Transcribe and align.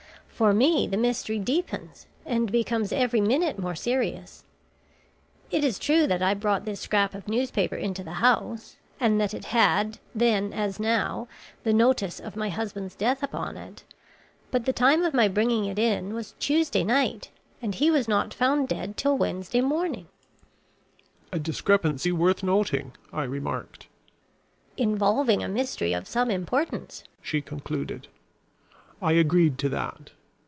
"For 0.41 0.55
me 0.55 0.87
the 0.87 0.97
mystery 0.97 1.37
deepens, 1.37 2.07
and 2.25 2.51
becomes 2.51 2.91
every 2.91 3.21
minute 3.21 3.59
more 3.59 3.75
serious. 3.75 4.43
It 5.51 5.63
is 5.63 5.77
true 5.77 6.07
that 6.07 6.23
I 6.23 6.33
brought 6.33 6.65
this 6.65 6.79
scrap 6.79 7.13
of 7.13 7.27
newspaper 7.27 7.75
into 7.75 8.03
the 8.03 8.13
house, 8.13 8.77
and 8.99 9.21
that 9.21 9.35
it 9.35 9.45
had, 9.53 9.99
then 10.15 10.51
as 10.51 10.79
now, 10.79 11.27
the 11.61 11.73
notice 11.73 12.19
of 12.19 12.35
my 12.35 12.49
husband's 12.49 12.95
death 12.95 13.21
upon 13.21 13.55
it, 13.55 13.83
but 14.49 14.65
the 14.65 14.73
time 14.73 15.03
of 15.03 15.13
my 15.13 15.27
bringing 15.27 15.65
it 15.65 15.77
in 15.77 16.15
was 16.15 16.31
Tuesday 16.39 16.83
night, 16.83 17.29
and 17.61 17.75
he 17.75 17.91
was 17.91 18.07
not 18.07 18.33
found 18.33 18.67
dead 18.67 18.97
till 18.97 19.15
Wednesday 19.19 19.61
morning." 19.61 20.07
"A 21.31 21.37
discrepancy 21.37 22.11
worth 22.11 22.41
noting," 22.41 22.93
I 23.13 23.25
remarked. 23.25 23.85
"Involving 24.75 25.43
a 25.43 25.47
mystery 25.47 25.93
of 25.93 26.07
some 26.07 26.31
importance," 26.31 27.03
she 27.21 27.41
concluded. 27.43 28.07
I 29.03 29.11
agreed 29.11 29.59
to 29.59 29.69
that. 29.69 30.09